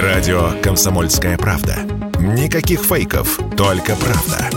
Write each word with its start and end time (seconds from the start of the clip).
Радио 0.00 0.52
«Комсомольская 0.62 1.36
правда». 1.36 1.76
Никаких 2.18 2.80
фейков, 2.80 3.38
только 3.58 3.94
правда. 3.94 4.48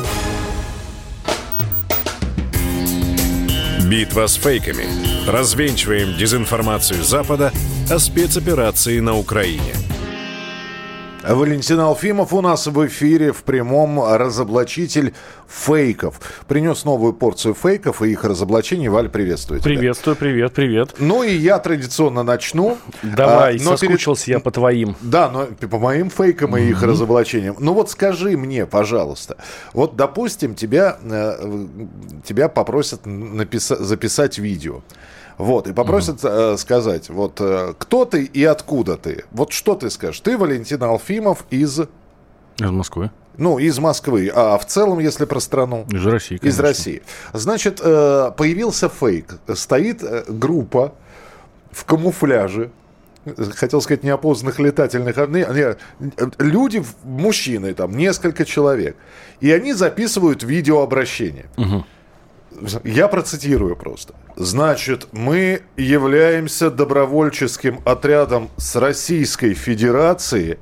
Битва 3.83 4.27
с 4.27 4.35
фейками. 4.35 4.85
Развенчиваем 5.29 6.17
дезинформацию 6.17 7.03
Запада 7.03 7.51
о 7.89 7.99
спецоперации 7.99 9.01
на 9.01 9.17
Украине– 9.17 9.73
Валентин 11.27 11.79
Алфимов 11.79 12.33
у 12.33 12.41
нас 12.41 12.67
в 12.67 12.85
эфире 12.87 13.31
в 13.31 13.43
прямом 13.43 14.03
разоблачитель 14.03 15.13
фейков. 15.47 16.19
Принес 16.47 16.85
новую 16.85 17.13
порцию 17.13 17.55
фейков 17.55 18.01
и 18.03 18.11
их 18.11 18.23
разоблачений. 18.23 18.89
Валь, 18.89 19.09
приветствую 19.09 19.59
тебя. 19.59 19.75
Приветствую, 19.75 20.15
привет, 20.15 20.53
привет. 20.53 20.95
Ну 20.99 21.23
и 21.23 21.33
я 21.35 21.57
традиционно 21.57 22.23
начну. 22.23 22.77
Давай, 23.01 23.57
а, 23.57 23.63
но 23.63 23.75
соскучился 23.75 24.25
перед... 24.25 24.37
я 24.37 24.39
по 24.43 24.51
твоим. 24.51 24.95
Да, 25.01 25.29
но 25.31 25.45
по 25.45 25.79
моим 25.79 26.09
фейкам 26.11 26.57
и 26.57 26.69
их 26.69 26.83
разоблачениям. 26.83 27.55
Ну 27.59 27.73
вот 27.73 27.89
скажи 27.89 28.37
мне, 28.37 28.67
пожалуйста, 28.67 29.37
вот 29.73 29.95
допустим, 29.95 30.53
тебя, 30.53 30.97
э, 31.01 31.65
тебя 32.23 32.49
попросят 32.49 33.05
написать, 33.05 33.79
записать 33.79 34.37
видео. 34.37 34.81
Вот, 35.37 35.67
и 35.67 35.73
попросят 35.73 36.23
угу. 36.23 36.33
э, 36.33 36.57
сказать, 36.57 37.09
вот, 37.09 37.39
э, 37.39 37.73
кто 37.77 38.05
ты 38.05 38.23
и 38.23 38.43
откуда 38.43 38.97
ты. 38.97 39.25
Вот 39.31 39.51
что 39.51 39.75
ты 39.75 39.89
скажешь? 39.89 40.19
Ты 40.21 40.37
Валентин 40.37 40.81
Алфимов 40.83 41.45
из... 41.49 41.81
Из 42.57 42.69
Москвы. 42.71 43.11
Ну, 43.37 43.59
из 43.59 43.79
Москвы. 43.79 44.31
А 44.33 44.57
в 44.57 44.65
целом, 44.65 44.99
если 44.99 45.25
про 45.25 45.39
страну? 45.39 45.85
Из 45.89 46.05
России, 46.05 46.37
конечно. 46.37 46.47
Из 46.47 46.59
России. 46.59 47.01
Значит, 47.33 47.81
э, 47.83 48.31
появился 48.37 48.87
фейк. 48.87 49.39
Стоит 49.53 50.03
э, 50.03 50.23
группа 50.29 50.93
в 51.71 51.83
камуфляже, 51.83 52.71
хотел 53.55 53.81
сказать, 53.81 54.03
неопознанных 54.03 54.59
летательных... 54.59 55.17
Не, 55.17 55.45
не, 55.53 55.75
люди, 56.37 56.83
мужчины, 57.03 57.73
там, 57.73 57.97
несколько 57.97 58.45
человек. 58.45 58.95
И 59.41 59.51
они 59.51 59.73
записывают 59.73 60.43
видеообращение. 60.43 61.47
Угу. 61.57 61.85
Я 62.83 63.07
процитирую 63.07 63.75
просто. 63.75 64.13
Значит, 64.35 65.07
мы 65.11 65.61
являемся 65.77 66.69
добровольческим 66.69 67.81
отрядом 67.85 68.49
с 68.57 68.75
Российской 68.75 69.53
Федерации. 69.53 70.59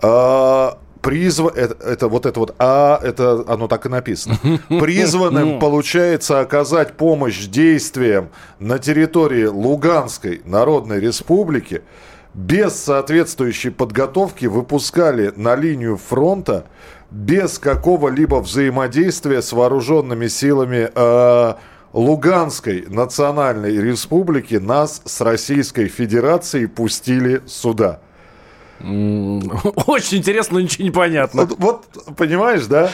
А, 0.00 0.78
призва... 1.00 1.50
это, 1.54 1.76
это 1.84 2.08
вот 2.08 2.26
это 2.26 2.40
вот 2.40 2.54
А, 2.58 3.00
это 3.02 3.44
оно 3.48 3.68
так 3.68 3.86
и 3.86 3.88
написано. 3.88 4.38
Призванным, 4.68 5.52
ну. 5.54 5.58
получается, 5.58 6.40
оказать 6.40 6.96
помощь 6.96 7.46
действиям 7.46 8.30
на 8.58 8.78
территории 8.78 9.46
Луганской 9.46 10.42
Народной 10.44 11.00
Республики 11.00 11.82
без 12.34 12.74
соответствующей 12.74 13.70
подготовки 13.70 14.46
выпускали 14.46 15.32
на 15.34 15.56
линию 15.56 15.96
фронта 15.96 16.66
без 17.10 17.58
какого-либо 17.58 18.36
взаимодействия 18.36 19.42
с 19.42 19.52
вооруженными 19.52 20.26
силами 20.28 20.90
э, 20.94 21.54
Луганской 21.92 22.84
национальной 22.88 23.76
республики 23.76 24.56
нас 24.56 25.02
с 25.04 25.20
Российской 25.20 25.88
Федерацией 25.88 26.66
пустили 26.66 27.42
сюда. 27.46 28.00
Очень 28.80 30.18
интересно, 30.18 30.54
но 30.54 30.60
ничего 30.60 30.84
не 30.84 30.90
понятно. 30.90 31.46
Вот, 31.46 31.58
вот 31.58 32.16
понимаешь, 32.16 32.66
да? 32.66 32.90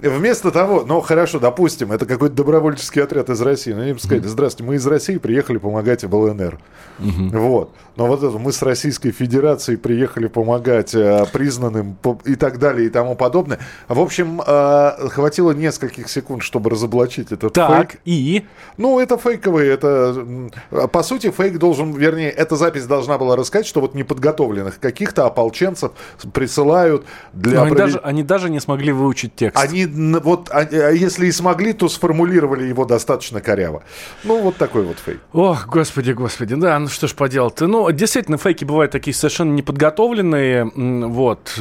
Вместо 0.00 0.50
того, 0.50 0.84
ну 0.86 1.00
хорошо, 1.00 1.38
допустим, 1.38 1.92
это 1.92 2.06
какой-то 2.06 2.34
добровольческий 2.34 3.02
отряд 3.02 3.30
из 3.30 3.40
России. 3.40 3.72
Ну, 3.72 3.82
они 3.82 3.92
бы 3.92 3.98
сказали, 3.98 4.26
здравствуйте, 4.26 4.68
мы 4.68 4.76
из 4.76 4.86
России 4.86 5.18
приехали 5.18 5.58
помогать 5.58 6.04
в 6.04 6.14
ЛНР. 6.14 6.58
Угу. 6.98 7.38
Вот. 7.38 7.72
Но 7.96 8.06
вот 8.06 8.22
это 8.22 8.38
мы 8.38 8.52
с 8.52 8.62
Российской 8.62 9.10
Федерацией 9.10 9.76
приехали 9.76 10.28
помогать 10.28 10.94
э, 10.94 11.24
признанным 11.32 11.96
и 12.24 12.36
так 12.36 12.60
далее 12.60 12.86
и 12.86 12.90
тому 12.90 13.16
подобное. 13.16 13.58
В 13.88 14.00
общем, 14.00 14.40
э, 14.46 15.08
хватило 15.08 15.50
нескольких 15.50 16.08
секунд, 16.08 16.44
чтобы 16.44 16.70
разоблачить 16.70 17.32
этот 17.32 17.54
так, 17.54 17.90
фейк. 17.90 18.00
и? 18.04 18.44
Ну, 18.76 19.00
это 19.00 19.18
фейковый, 19.18 19.66
это... 19.66 20.14
По 20.92 21.02
сути, 21.02 21.32
фейк 21.32 21.58
должен, 21.58 21.92
вернее, 21.92 22.30
эта 22.30 22.54
запись 22.54 22.86
должна 22.86 23.18
была 23.18 23.34
рассказать, 23.34 23.66
что 23.66 23.80
вот 23.80 23.94
неподготовленных 23.94 24.78
каких-то 24.78 25.26
ополченцев 25.26 25.90
присылают 26.32 27.04
для... 27.32 27.62
они, 27.62 27.74
даже, 27.74 27.98
они 27.98 28.22
даже 28.22 28.48
не 28.48 28.60
смогли 28.60 28.92
выучить 28.92 29.34
текст. 29.34 29.58
Они 29.60 29.87
вот, 29.88 30.50
а, 30.50 30.60
а 30.60 30.90
если 30.90 31.26
и 31.26 31.32
смогли, 31.32 31.72
то 31.72 31.88
сформулировали 31.88 32.64
его 32.64 32.84
достаточно 32.84 33.40
коряво. 33.40 33.82
Ну, 34.24 34.40
вот 34.42 34.56
такой 34.56 34.82
вот 34.84 34.98
фейк. 34.98 35.20
Ох, 35.32 35.66
господи, 35.66 36.12
господи, 36.12 36.54
да, 36.54 36.78
ну 36.78 36.88
что 36.88 37.06
ж 37.06 37.14
поделать. 37.14 37.60
Ну, 37.60 37.90
действительно, 37.90 38.38
фейки 38.38 38.64
бывают 38.64 38.92
такие 38.92 39.14
совершенно 39.14 39.52
неподготовленные. 39.52 40.64
Вот. 40.74 41.52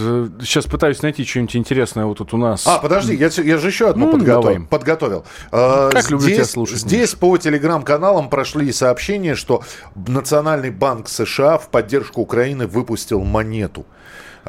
Сейчас 0.41 0.65
пытаюсь 0.65 1.01
найти 1.01 1.25
что-нибудь 1.25 1.55
интересное 1.55 2.05
вот 2.05 2.17
тут 2.17 2.33
у 2.33 2.37
нас. 2.37 2.65
А, 2.67 2.79
подожди, 2.79 3.15
я, 3.15 3.29
я 3.43 3.57
же 3.57 3.67
еще 3.67 3.89
одну 3.89 4.07
ну, 4.07 4.11
подготовил. 4.13 4.65
подготовил. 4.65 5.25
А, 5.51 5.89
как 5.89 6.01
здесь, 6.01 6.11
люблю 6.11 6.35
тебя 6.35 6.45
слушать. 6.45 6.79
Здесь 6.79 7.13
по 7.15 7.37
телеграм-каналам 7.37 8.29
прошли 8.29 8.71
сообщения, 8.71 9.35
что 9.35 9.63
Национальный 9.95 10.71
банк 10.71 11.09
США 11.09 11.57
в 11.57 11.69
поддержку 11.69 12.21
Украины 12.21 12.67
выпустил 12.67 13.23
монету. 13.23 13.85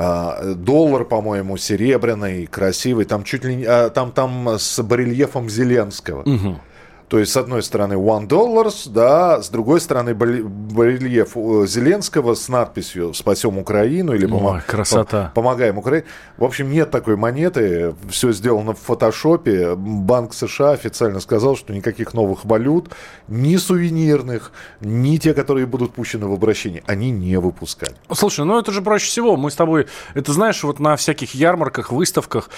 А, 0.01 0.55
доллар, 0.55 1.05
по-моему, 1.05 1.57
серебряный, 1.57 2.47
красивый, 2.47 3.05
там 3.05 3.25
чуть 3.25 3.45
ли 3.45 3.57
не, 3.57 3.65
а, 3.65 3.91
там, 3.91 4.13
там 4.13 4.49
с 4.57 4.81
барельефом 4.81 5.51
Зеленского. 5.51 6.21
Угу. 6.21 6.61
То 7.09 7.19
есть, 7.19 7.33
с 7.33 7.37
одной 7.37 7.63
стороны, 7.63 7.95
one 7.95 8.29
dollars, 8.29 8.89
да, 8.89 9.43
с 9.43 9.49
другой 9.49 9.81
стороны, 9.81 10.15
барельеф 10.15 11.37
э, 11.37 11.67
Зеленского 11.67 12.35
с 12.35 12.49
надписью 12.49 13.15
«Спасем 13.15 13.57
Украину» 13.59 14.15
или 14.15 14.27
Ой, 14.27 14.61
красота. 14.67 15.33
«Помогаем 15.35 15.79
Украине». 15.79 16.05
В 16.37 16.45
общем, 16.45 16.71
нет 16.71 16.91
такой 16.91 17.17
монеты, 17.17 17.95
все 18.11 18.33
сделано 18.33 18.75
в 18.75 18.79
фотошопе. 18.79 19.75
Банк 19.75 20.35
США 20.35 20.73
официально 20.73 21.21
сказал, 21.21 21.57
что 21.57 21.73
никаких 21.73 22.13
новых 22.13 22.45
валют, 22.45 22.91
ни 23.27 23.57
сувенирных, 23.57 24.53
ни 24.81 25.17
те, 25.17 25.33
которые 25.33 25.67
будут 25.67 25.95
пущены 25.95 26.27
в 26.27 26.33
обращение, 26.35 26.83
они 26.87 27.11
не 27.11 27.39
выпускали. 27.39 27.95
Слушай, 28.13 28.45
ну 28.45 28.59
это 28.59 28.71
же 28.71 28.83
проще 28.83 29.07
всего. 29.07 29.39
Мы 29.39 29.51
с 29.51 29.55
тобой, 29.55 29.87
это 30.13 30.33
знаешь, 30.33 30.63
вот 30.63 30.79
на 30.79 30.97
всяких 30.97 31.35
ярмарках, 31.35 31.91
выставках, 31.91 32.51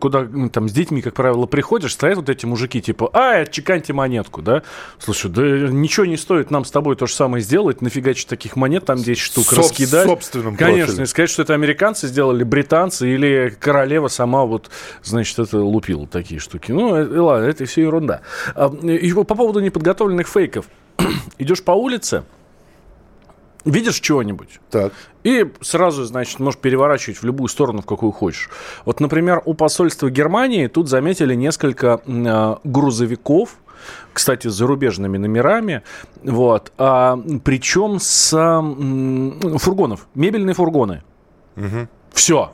куда 0.00 0.26
там 0.52 0.68
с 0.68 0.72
детьми, 0.72 1.02
как 1.02 1.14
правило, 1.14 1.46
приходишь, 1.46 1.92
стоят 1.92 2.16
вот 2.16 2.28
эти 2.28 2.46
мужики, 2.46 2.82
типа, 2.82 3.10
а, 3.12 3.36
это 3.36 3.59
чеканьте 3.60 3.92
монетку, 3.92 4.42
да? 4.42 4.62
Слушай, 4.98 5.30
да 5.30 5.42
ничего 5.42 6.06
не 6.06 6.16
стоит 6.16 6.50
нам 6.50 6.64
с 6.64 6.70
тобой 6.70 6.96
то 6.96 7.06
же 7.06 7.14
самое 7.14 7.42
сделать, 7.42 7.82
нафигачить 7.82 8.26
таких 8.26 8.56
монет, 8.56 8.86
там 8.86 8.96
10 8.96 9.18
штук, 9.18 9.52
Соб- 9.52 9.58
раскидать. 9.58 10.06
Собственным 10.06 10.56
Конечно, 10.56 10.86
профилем. 10.86 11.04
и 11.04 11.06
сказать, 11.06 11.30
что 11.30 11.42
это 11.42 11.54
американцы 11.54 12.08
сделали, 12.08 12.42
британцы 12.42 13.12
или 13.12 13.54
королева 13.60 14.08
сама 14.08 14.44
вот, 14.44 14.70
значит, 15.02 15.38
это 15.38 15.58
лупила 15.58 16.06
такие 16.06 16.40
штуки. 16.40 16.72
Ну, 16.72 16.94
это, 16.94 17.22
ладно, 17.22 17.44
это 17.44 17.64
все 17.66 17.82
ерунда. 17.82 18.22
А, 18.54 18.74
и 18.82 19.12
по 19.12 19.24
поводу 19.24 19.60
неподготовленных 19.60 20.28
фейков. 20.28 20.66
Идешь 21.38 21.62
по 21.62 21.72
улице, 21.72 22.24
видишь 23.64 24.00
чего-нибудь. 24.00 24.60
Так. 24.70 24.92
И 25.22 25.50
сразу, 25.60 26.04
значит, 26.04 26.40
можешь 26.40 26.60
переворачивать 26.60 27.18
в 27.18 27.24
любую 27.24 27.48
сторону, 27.48 27.82
в 27.82 27.86
какую 27.86 28.12
хочешь. 28.12 28.48
Вот, 28.84 29.00
например, 29.00 29.42
у 29.44 29.54
посольства 29.54 30.10
Германии 30.10 30.66
тут 30.66 30.88
заметили 30.88 31.34
несколько 31.34 32.00
э, 32.06 32.56
грузовиков, 32.64 33.56
кстати, 34.12 34.48
с 34.48 34.52
зарубежными 34.52 35.16
номерами, 35.16 35.82
вот, 36.22 36.72
а, 36.76 37.18
причем 37.44 37.98
с 37.98 38.32
э, 38.32 39.58
фургонов, 39.58 40.06
мебельные 40.14 40.54
фургоны. 40.54 41.02
Угу. 41.56 41.88
Все. 42.12 42.52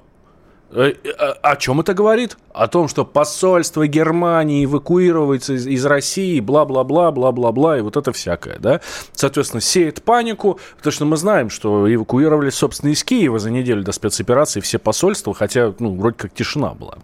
Э, 0.70 0.92
э, 1.04 1.10
о 1.10 1.56
чем 1.56 1.80
это 1.80 1.94
говорит? 1.94 2.36
О 2.52 2.66
том, 2.66 2.88
что 2.88 3.04
посольство 3.04 3.86
Германии 3.86 4.64
эвакуируется 4.64 5.54
из, 5.54 5.66
из 5.66 5.84
России, 5.84 6.40
бла-бла-бла, 6.40 7.12
бла-бла-бла, 7.12 7.78
и 7.78 7.80
вот 7.82 7.96
это 7.96 8.12
всякое, 8.12 8.58
да? 8.58 8.80
Соответственно, 9.12 9.60
сеет 9.60 10.02
панику, 10.02 10.58
потому 10.76 10.92
что 10.92 11.04
мы 11.04 11.16
знаем, 11.16 11.50
что 11.50 11.92
эвакуировали, 11.92 12.50
собственно, 12.50 12.90
из 12.90 13.04
Киева 13.04 13.38
за 13.38 13.50
неделю 13.50 13.84
до 13.84 13.92
спецоперации 13.92 14.60
все 14.60 14.78
посольства, 14.78 15.34
хотя, 15.34 15.72
ну, 15.78 15.94
вроде 15.94 16.16
как 16.16 16.34
тишина 16.34 16.74
была. 16.74 16.98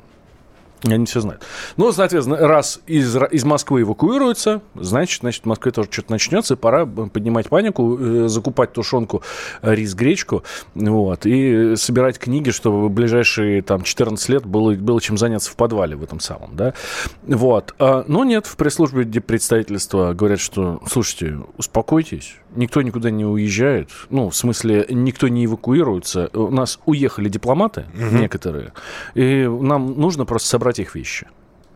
Они 0.84 1.06
все 1.06 1.20
знают. 1.20 1.42
Ну, 1.76 1.92
соответственно, 1.92 2.38
раз 2.38 2.80
из, 2.86 3.16
из 3.30 3.44
Москвы 3.44 3.82
эвакуируются, 3.82 4.62
значит, 4.74 5.20
значит, 5.20 5.44
в 5.44 5.46
Москве 5.46 5.70
тоже 5.70 5.88
что-то 5.90 6.10
начнется, 6.10 6.56
пора 6.56 6.86
поднимать 6.86 7.48
панику, 7.48 7.96
э, 7.98 8.28
закупать 8.28 8.72
тушенку, 8.72 9.22
рис, 9.62 9.94
гречку, 9.94 10.42
вот, 10.74 11.24
и 11.24 11.76
собирать 11.76 12.18
книги, 12.18 12.50
чтобы 12.50 12.88
в 12.88 12.90
ближайшие 12.90 13.62
там 13.62 13.82
14 13.82 14.28
лет 14.28 14.46
было, 14.46 14.72
было 14.74 15.00
чем 15.00 15.16
заняться 15.18 15.50
в 15.50 15.56
подвале 15.56 15.94
в 15.94 16.02
этом 16.02 16.18
самом, 16.18 16.56
да. 16.56 16.74
Вот. 17.22 17.74
А, 17.78 18.04
но 18.08 18.24
нет, 18.24 18.46
в 18.46 18.56
пресс-службе 18.56 19.04
представительства 19.20 20.14
говорят, 20.14 20.40
что, 20.40 20.80
слушайте, 20.88 21.38
успокойтесь, 21.56 22.36
никто 22.56 22.82
никуда 22.82 23.10
не 23.10 23.24
уезжает, 23.24 23.90
ну, 24.10 24.30
в 24.30 24.36
смысле, 24.36 24.86
никто 24.90 25.28
не 25.28 25.44
эвакуируется, 25.46 26.30
у 26.32 26.50
нас 26.50 26.78
уехали 26.86 27.28
дипломаты 27.28 27.86
угу. 27.94 28.16
некоторые, 28.16 28.72
и 29.14 29.46
нам 29.46 29.98
нужно 30.00 30.24
просто 30.24 30.48
собрать 30.48 30.78
их 30.78 30.94
вещи. 30.94 31.26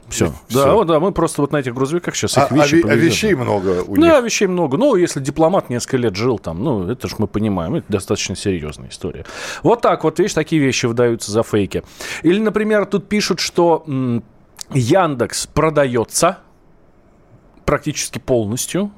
Все. 0.08 0.32
Всё. 0.48 0.64
Да, 0.64 0.72
вот, 0.74 0.86
да, 0.86 1.00
мы 1.00 1.10
просто 1.10 1.40
вот 1.42 1.50
на 1.50 1.56
этих 1.56 1.74
грузовиках 1.74 2.14
сейчас 2.14 2.38
А, 2.38 2.44
их 2.44 2.52
вещи 2.52 2.74
а 2.74 2.78
ве- 2.78 2.80
а 2.80 2.86
повезем. 2.88 3.06
вещей 3.08 3.34
много 3.34 3.82
у 3.88 3.96
Да, 3.96 4.16
них. 4.16 4.24
вещей 4.24 4.46
много. 4.46 4.76
Ну, 4.76 4.94
если 4.94 5.18
дипломат 5.18 5.68
несколько 5.68 5.96
лет 5.96 6.14
жил 6.14 6.38
там, 6.38 6.62
ну, 6.62 6.88
это 6.88 7.08
же 7.08 7.16
мы 7.18 7.26
понимаем, 7.26 7.74
это 7.74 7.86
достаточно 7.88 8.36
серьезная 8.36 8.88
история. 8.90 9.24
Вот 9.64 9.80
так 9.80 10.04
вот, 10.04 10.20
видишь, 10.20 10.34
такие 10.34 10.62
вещи 10.62 10.86
выдаются 10.86 11.32
за 11.32 11.42
фейки. 11.42 11.82
Или, 12.22 12.38
например, 12.38 12.86
тут 12.86 13.08
пишут, 13.08 13.40
что 13.40 13.82
м, 13.88 14.22
Яндекс 14.72 15.48
продается 15.48 16.38
практически 17.64 18.20
полностью. 18.20 18.92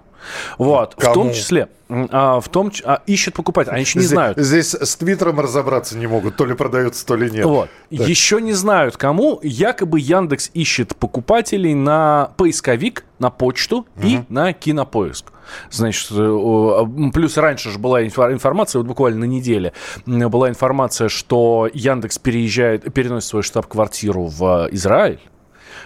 Вот, 0.59 0.95
в 0.95 1.01
Кому? 1.01 1.15
том 1.15 1.33
числе, 1.33 1.69
а, 1.89 2.41
в 2.41 2.49
том, 2.49 2.71
а, 2.85 3.03
ищет 3.07 3.35
покупатель, 3.35 3.71
они 3.73 3.81
еще 3.81 3.99
не 3.99 4.05
Здесь- 4.05 4.13
знают. 4.15 4.39
Здесь 4.39 4.75
с 4.75 4.97
Твиттером 4.97 5.41
разобраться 5.41 5.97
не 5.97 6.07
могут, 6.07 6.37
то 6.37 6.45
ли 6.45 6.55
продается, 6.55 7.07
то 7.07 7.17
ли 7.17 7.31
нет. 7.31 7.45
Вот. 7.45 7.69
Еще 7.91 8.41
не 8.41 8.53
знают, 8.53 8.97
кому. 8.97 9.41
Якобы 9.43 10.01
Яндекс 10.01 10.51
ищет 10.55 10.97
покупателей 10.97 11.75
на 11.75 12.33
поисковик, 12.37 13.05
на 13.19 13.31
почту 13.31 13.87
и 14.03 14.21
на 14.29 14.53
кинопоиск. 14.53 15.33
Значит, 15.71 16.11
э, 16.13 16.85
плюс 17.15 17.37
раньше 17.39 17.71
же 17.71 17.79
была 17.79 18.05
информация, 18.05 18.81
вот 18.81 18.87
буквально 18.87 19.21
на 19.21 19.25
неделе, 19.25 19.73
была 20.07 20.51
информация, 20.51 21.09
что 21.09 21.69
Яндекс 21.73 22.19
переезжает, 22.19 22.93
переносит 22.93 23.31
свою 23.31 23.43
штаб-квартиру 23.43 24.27
в 24.27 24.67
э, 24.67 24.75
Израиль. 24.75 25.21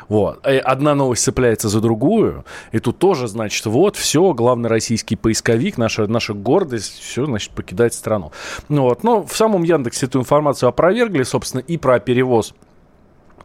Вот. 0.08 0.46
И 0.46 0.56
одна 0.56 0.94
новость 0.94 1.24
цепляется 1.24 1.68
за 1.68 1.80
другую. 1.80 2.44
И 2.72 2.78
тут 2.78 2.98
тоже, 2.98 3.28
значит, 3.28 3.66
вот, 3.66 3.96
все, 3.96 4.32
главный 4.32 4.68
российский 4.68 5.16
поисковик, 5.16 5.78
наша, 5.78 6.06
наша 6.06 6.34
гордость, 6.34 6.98
все, 7.00 7.26
значит, 7.26 7.52
покидает 7.52 7.94
страну. 7.94 8.32
Ну, 8.68 8.82
вот. 8.82 9.04
Но 9.04 9.24
в 9.24 9.36
самом 9.36 9.62
Яндексе 9.62 10.06
эту 10.06 10.20
информацию 10.20 10.68
опровергли, 10.68 11.22
собственно, 11.22 11.60
и 11.60 11.76
про 11.76 11.98
перевоз 12.00 12.54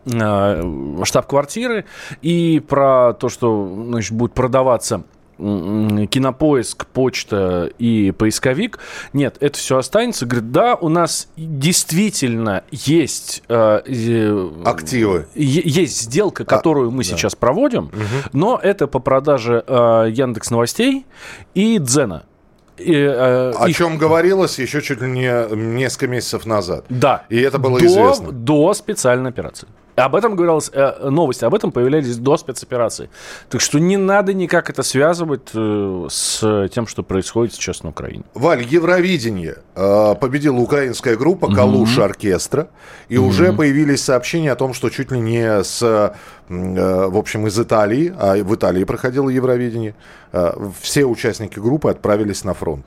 э, 0.06 1.02
штаб-квартиры, 1.04 1.86
и 2.22 2.60
про 2.60 3.14
то, 3.14 3.30
что 3.30 3.84
значит, 3.88 4.14
будет 4.14 4.34
продаваться 4.34 5.04
кинопоиск, 5.38 6.86
почта 6.88 7.70
и 7.78 8.12
поисковик. 8.12 8.80
Нет, 9.14 9.38
это 9.40 9.58
все 9.58 9.78
останется. 9.78 10.26
Говорит, 10.26 10.52
да, 10.52 10.76
у 10.76 10.90
нас 10.90 11.30
действительно 11.38 12.64
есть 12.72 13.44
э, 13.48 13.82
э, 13.86 14.50
Активы. 14.66 15.28
Есть 15.36 16.02
сделка, 16.02 16.46
которую 16.46 16.92
мы 16.92 17.04
сейчас 17.04 17.36
проводим, 17.36 17.92
но 18.34 18.60
это 18.62 18.88
по 18.88 19.00
продаже 19.00 19.64
э, 19.66 20.08
Яндекс 20.12 20.52
Новостей 20.52 21.06
и 21.54 21.78
Дзена. 21.80 22.24
И, 22.78 22.94
э, 22.94 23.54
О 23.58 23.68
их- 23.68 23.76
чем 23.76 23.98
говорилось 23.98 24.60
еще 24.60 24.82
чуть 24.82 25.02
ли 25.02 25.10
не 25.10 25.56
несколько 25.56 26.08
месяцев 26.08 26.46
назад. 26.46 26.86
Да. 26.90 27.26
И 27.30 27.40
это 27.40 27.58
было 27.58 27.80
до, 27.80 27.86
известно. 27.86 28.32
До 28.32 28.74
специальной 28.74 29.32
операции. 29.32 29.68
Об 29.98 30.16
этом 30.16 30.36
говорилось, 30.36 30.70
э, 30.72 31.10
новости 31.10 31.44
об 31.44 31.56
этом 31.56 31.72
появлялись 31.72 32.18
до 32.18 32.38
спецоперации. 32.38 33.10
Так 33.50 33.62
что 33.62 33.80
не 33.80 33.98
надо 33.98 34.32
никак 34.32 34.70
это 34.70 34.84
связывать 34.84 35.50
э, 35.56 36.08
с 36.08 36.70
тем, 36.72 36.86
что 36.86 37.02
происходит 37.02 37.56
сейчас 37.56 37.82
на 37.82 37.90
Украине. 37.90 38.24
Валь, 38.36 38.64
Евровидение. 38.64 39.58
Э, 39.76 40.14
победила 40.14 40.58
украинская 40.58 41.16
группа 41.16 41.52
«Калуша 41.52 42.06
оркестра». 42.06 42.68
И 43.10 43.18
уже 43.18 43.54
появились 43.54 44.04
сообщения 44.04 44.52
о 44.52 44.56
том, 44.56 44.76
что 44.76 44.92
чуть 44.92 45.12
ли 45.12 45.20
не 45.20 45.64
с, 45.64 45.82
э, 45.82 46.12
в 46.48 47.18
общем, 47.18 47.48
из 47.48 47.60
Италии, 47.60 48.14
а 48.20 48.36
в 48.36 48.54
Италии 48.54 48.84
проходило 48.84 49.30
Евровидение, 49.30 49.96
э, 50.32 50.52
все 50.80 51.06
участники 51.06 51.58
группы 51.58 51.90
отправились 51.90 52.44
на 52.44 52.54
фронт. 52.54 52.86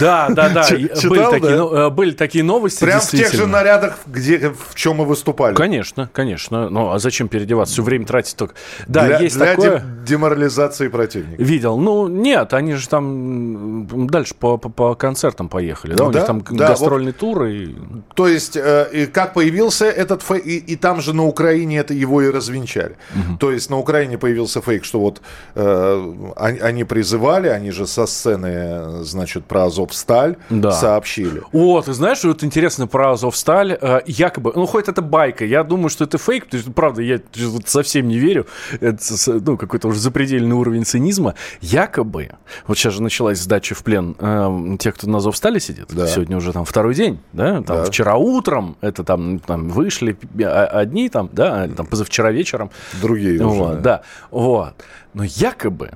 Да, 0.00 0.28
да, 0.30 0.48
да. 0.48 0.62
И 0.74 0.88
читал, 0.88 1.10
были, 1.10 1.40
такие, 1.40 1.56
да? 1.56 1.86
э, 1.86 1.90
были 1.90 2.10
такие 2.12 2.44
новости. 2.44 2.80
Прям 2.80 3.00
в 3.00 3.10
тех 3.10 3.32
же 3.32 3.46
нарядах, 3.46 3.98
где, 4.06 4.50
в 4.50 4.74
чем 4.74 4.96
мы 4.96 5.04
выступали. 5.04 5.54
Конечно, 5.54 6.08
конечно. 6.12 6.68
Ну, 6.68 6.90
а 6.90 6.98
зачем 6.98 7.28
переодеваться? 7.28 7.74
Все 7.74 7.82
время 7.82 8.06
тратить 8.06 8.36
только... 8.36 8.54
Да, 8.88 9.04
для 9.04 9.18
есть 9.18 9.36
для 9.36 9.46
такое... 9.46 9.78
дем- 9.78 10.04
деморализации 10.04 10.88
противника. 10.88 11.42
Видел. 11.42 11.76
Ну, 11.78 12.08
нет, 12.08 12.52
они 12.54 12.74
же 12.74 12.88
там 12.88 13.86
дальше 14.08 14.34
по, 14.34 14.56
по, 14.56 14.68
по 14.68 14.94
концертам 14.94 15.48
поехали. 15.48 15.94
Да, 15.94 16.04
Ну 16.04 16.10
у 16.10 16.12
да, 16.12 16.18
них 16.20 16.26
там 16.26 16.44
да, 16.50 16.68
гастрольный 16.68 17.12
тур. 17.12 17.44
И... 17.44 17.74
То 18.14 18.26
есть, 18.26 18.56
э, 18.56 18.88
и 18.92 19.06
как 19.06 19.34
появился 19.34 19.86
этот 19.86 20.22
фейк, 20.22 20.46
и, 20.46 20.58
и 20.58 20.76
там 20.76 21.00
же 21.00 21.12
на 21.12 21.24
Украине 21.24 21.78
это 21.78 21.94
его 21.94 22.22
и 22.22 22.30
развенчали. 22.30 22.96
То 23.38 23.52
есть 23.52 23.70
на 23.70 23.78
Украине 23.78 24.18
появился 24.18 24.60
фейк, 24.60 24.84
что 24.84 25.00
вот 25.00 25.20
э, 25.54 26.12
они, 26.36 26.84
призывали, 26.84 27.48
они 27.48 27.70
же 27.70 27.86
со 27.86 28.06
сцены, 28.06 28.48
э, 28.48 29.00
значит, 29.02 29.44
про 29.44 29.68
Азовсталь 29.94 30.36
Да. 30.50 30.70
сообщили. 30.70 31.42
О, 31.52 31.82
ты 31.82 31.92
знаешь, 31.92 32.22
вот 32.24 32.44
интересно 32.44 32.86
про 32.86 33.12
Азовсталь. 33.12 33.76
Э, 33.80 34.00
якобы, 34.06 34.52
ну, 34.54 34.66
хоть 34.66 34.88
это 34.88 35.02
байка, 35.02 35.44
я 35.44 35.64
думаю, 35.64 35.88
что 35.88 36.04
это 36.04 36.16
фейк, 36.18 36.44
потому 36.46 36.62
что, 36.62 36.72
правда, 36.72 37.02
я 37.02 37.20
вот 37.48 37.68
совсем 37.68 38.08
не 38.08 38.18
верю. 38.18 38.46
Это, 38.80 38.98
ну, 39.44 39.56
какой-то 39.56 39.88
уже 39.88 39.98
запредельный 40.00 40.54
уровень 40.54 40.84
цинизма. 40.84 41.34
Якобы, 41.60 42.30
вот 42.66 42.78
сейчас 42.78 42.94
же 42.94 43.02
началась 43.02 43.40
сдача 43.40 43.74
в 43.74 43.82
плен 43.82 44.16
э, 44.18 44.76
тех, 44.78 44.94
кто 44.94 45.08
на 45.08 45.18
Азовстале 45.18 45.60
сидит. 45.60 45.86
Да. 45.90 46.06
Сегодня 46.06 46.36
уже 46.36 46.52
там 46.52 46.64
второй 46.64 46.94
день, 46.94 47.20
да? 47.32 47.62
Там 47.62 47.78
Да. 47.78 47.84
вчера 47.84 48.16
утром 48.16 48.76
это 48.80 49.02
там, 49.04 49.38
там 49.40 49.68
вышли 49.68 50.16
а- 50.42 50.66
одни 50.66 51.08
там, 51.08 51.28
да, 51.32 51.68
там 51.68 51.86
позавчера 51.86 52.30
вечером. 52.30 52.70
Другие 53.00 53.34
уже. 53.44 53.58
Вот, 53.58 53.82
да, 53.82 54.02
вот. 54.30 54.74
Но 55.14 55.24
якобы 55.24 55.92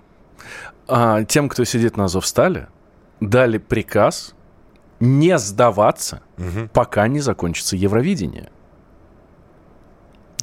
а, 0.86 1.24
тем, 1.24 1.48
кто 1.48 1.64
сидит 1.64 1.96
на 1.96 2.04
Азовстале, 2.04 2.68
дали 3.28 3.58
приказ 3.58 4.34
не 5.00 5.38
сдаваться, 5.38 6.22
пока 6.72 7.08
не 7.08 7.20
закончится 7.20 7.76
Евровидение. 7.76 8.50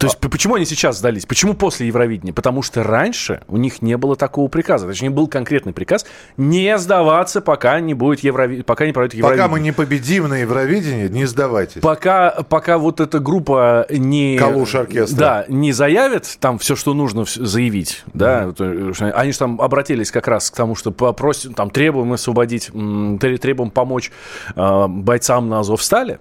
То 0.02 0.08
есть 0.08 0.18
почему 0.18 0.56
они 0.56 0.66
сейчас 0.66 0.98
сдались? 0.98 1.26
Почему 1.26 1.54
после 1.54 1.88
Евровидения? 1.88 2.34
Потому 2.34 2.62
что 2.62 2.84
раньше 2.84 3.42
у 3.48 3.58
них 3.58 3.82
не 3.82 3.98
было 3.98 4.16
такого 4.16 4.48
приказа. 4.48 4.88
Точнее, 4.88 5.12
был 5.12 5.28
конкретный 5.28 5.74
приказ 5.74 6.06
не 6.38 6.78
сдаваться, 6.78 7.42
пока 7.42 7.80
не 7.80 7.94
будет 7.94 8.22
Еврови... 8.22 8.62
пока 8.64 8.86
не 8.86 8.94
пройдет 8.94 9.14
Евровидение. 9.14 9.44
Пока 9.44 9.52
мы 9.52 9.60
не 9.60 9.72
победим 9.72 10.28
на 10.28 10.38
Евровидении, 10.38 11.08
не 11.08 11.26
сдавайтесь. 11.26 11.82
Пока, 11.82 12.32
пока 12.50 12.78
вот 12.78 13.00
эта 13.00 13.20
группа 13.20 13.86
не... 13.90 14.38
Калуш 14.38 14.76
оркестра. 14.76 15.18
Да, 15.18 15.46
не 15.48 15.72
заявит 15.72 16.38
там 16.40 16.58
все, 16.58 16.76
что 16.76 16.94
нужно 16.94 17.26
заявить, 17.28 18.04
да, 18.14 18.52
что 18.54 19.12
они 19.14 19.32
же 19.32 19.38
там 19.38 19.62
обратились 19.62 20.12
как 20.12 20.28
раз 20.28 20.50
к 20.50 20.56
тому, 20.56 20.76
что 20.76 20.92
попросим, 20.92 21.54
там, 21.54 21.70
требуем 21.70 22.14
освободить, 22.14 22.68
требуем 22.68 23.70
помочь 23.70 24.12
э, 24.56 24.88
бойцам 24.88 25.50
на 25.50 25.60
Азовстале. 25.60 26.20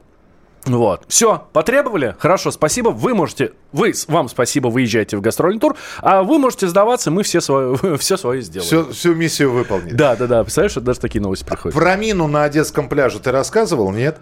Вот. 0.66 1.04
Все, 1.08 1.46
потребовали? 1.52 2.14
Хорошо, 2.18 2.50
спасибо. 2.50 2.90
Вы 2.90 3.14
можете, 3.14 3.52
вы, 3.72 3.94
вам 4.08 4.28
спасибо, 4.28 4.68
выезжайте 4.68 5.16
в 5.16 5.20
гастрольный 5.22 5.58
тур, 5.58 5.74
а 6.02 6.22
вы 6.22 6.38
можете 6.38 6.68
сдаваться, 6.68 7.10
мы 7.10 7.22
все 7.22 7.40
свое, 7.40 7.76
все 7.98 8.16
свое 8.18 8.42
сделаем. 8.42 8.66
Всё- 8.66 8.92
всю 8.92 9.14
миссию 9.14 9.52
выполнили. 9.52 9.94
Да, 9.94 10.16
да, 10.16 10.26
да. 10.26 10.42
Представляешь, 10.42 10.72
что 10.72 10.80
даже 10.82 11.00
такие 11.00 11.20
новости 11.22 11.44
приходят. 11.44 11.74
Про 11.78 11.96
мину 11.96 12.26
на 12.26 12.44
Одесском 12.44 12.88
пляже 12.88 13.20
ты 13.20 13.30
рассказывал, 13.32 13.90
нет? 13.90 14.18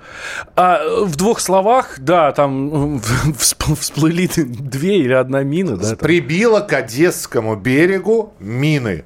А, 0.55 0.81
в 1.04 1.16
двух 1.16 1.40
словах, 1.40 1.97
да, 1.99 2.30
там 2.33 2.97
всп- 3.38 3.75
всплыли 3.75 4.28
две 4.37 4.99
или 5.00 5.12
одна 5.12 5.42
мина, 5.42 5.76
да. 5.76 5.88
там. 5.90 5.97
Прибило 5.97 6.61
к 6.61 6.73
Одесскому 6.73 7.57
берегу 7.57 8.35
мины. 8.38 9.04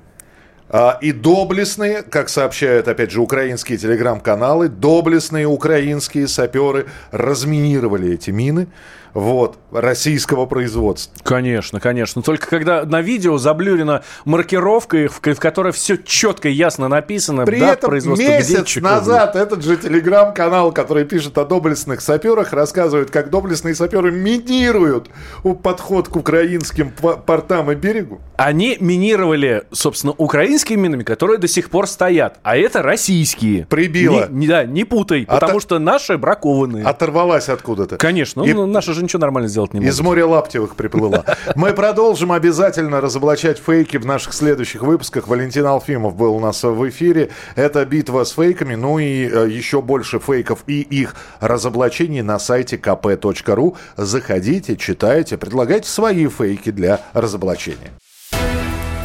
А, 0.75 0.99
И 1.03 1.13
доблестные, 1.13 2.03
как 2.03 2.31
сообщают, 2.31 2.89
опять 2.89 3.11
же, 3.11 3.21
украинские 3.21 3.77
телеграм-каналы, 3.77 4.71
доблестные 4.71 5.47
украинские 5.47 6.27
саперы 6.27 6.87
разминировали 7.11 8.15
эти 8.15 8.31
мины 8.31 8.69
вот, 9.15 9.59
российского 9.71 10.47
производства. 10.47 11.15
Конечно, 11.23 11.81
конечно. 11.81 12.23
Только 12.23 12.49
когда 12.49 12.85
на 12.85 13.01
видео 13.03 13.37
заблюрена 13.39 14.03
маркировка, 14.25 15.09
в, 15.09 15.21
в 15.23 15.39
которой 15.41 15.73
все 15.73 15.97
четко 15.97 16.49
и 16.49 16.53
ясно 16.53 16.89
написано, 16.89 17.45
При 17.45 17.61
дата 17.61 17.73
этом 17.75 17.91
производства, 17.91 18.25
месяц 18.27 18.77
назад 18.77 19.37
этот 19.37 19.63
же 19.63 19.77
телеграм-канал, 19.77 20.73
который 20.73 21.05
пишет 21.05 21.37
о 21.39 21.45
доблестных 21.45 22.01
саперах, 22.01 22.53
рассказывает, 22.53 23.11
как 23.11 23.31
доблестные 23.31 23.75
саперы 23.75 24.11
минируют 24.13 25.11
подход 25.63 26.09
к 26.09 26.17
украинским 26.17 26.91
по- 26.91 27.17
портам 27.17 27.71
и 27.71 27.75
берегу. 27.75 28.21
Они 28.37 28.77
минировали, 28.81 29.65
собственно, 29.73 30.15
украинскими 30.17 30.81
минами, 30.81 31.03
которые 31.03 31.39
до 31.39 31.49
сих 31.49 31.71
пор 31.71 31.87
стоят. 31.87 32.39
А 32.43 32.57
это 32.57 32.83
российские. 32.83 33.67
Прибило. 33.67 34.29
Не, 34.29 34.41
не- 34.41 34.47
да, 34.49 34.65
не 34.65 34.85
путай, 34.85 35.25
А 35.29 35.39
потому 35.39 35.61
что 35.61 35.79
наши 35.79 36.17
бракованные. 36.19 36.85
Оторвалась 36.85 37.49
откуда-то. 37.49 37.97
Конечно, 37.99 38.43
И- 38.43 38.53
ну, 38.53 38.67
наши 38.67 38.95
же 38.95 39.02
ничего 39.03 39.21
нормально 39.21 39.49
сделать 39.49 39.75
не 39.75 39.81
могут. 39.81 39.93
Из 39.93 40.01
моря 40.01 40.27
Лаптевых 40.27 40.77
приплыла. 40.77 41.25
Мы 41.55 41.73
продолжим 41.73 42.33
обязательно 42.33 43.01
разоблачать 43.01 43.59
фейки 43.59 43.97
в 43.97 44.07
наших 44.07 44.33
следующих 44.33 44.83
выпусках. 44.83 45.29
Валентин 45.29 45.67
Алфимов 45.67 46.17
был 46.17 46.35
у 46.35 46.41
нас 46.41 46.63
в 46.63 46.89
эфире. 46.89 47.31
Это 47.55 47.85
битва 47.85 48.25
с 48.25 48.33
фейками. 48.33 48.75
Ну 48.75 48.99
и 48.99 49.29
э, 49.29 49.49
еще 49.49 49.83
больше 49.83 50.19
фейков 50.19 50.65
и 50.67 50.81
их 50.81 51.15
разоблачений 51.41 52.23
на 52.23 52.39
сайте 52.39 52.77
kp.ru. 52.77 53.77
Заходите, 53.97 54.77
читайте, 54.77 55.37
предлагайте 55.37 55.89
свои 55.89 56.27
фейки 56.29 56.71
для 56.71 57.01
разоблачения. 57.13 57.93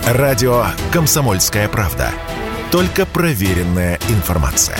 Радио 0.05 0.63
«Комсомольская 0.93 1.67
правда». 1.67 2.11
Только 2.71 3.05
проверенная 3.05 3.99
информация. 4.09 4.77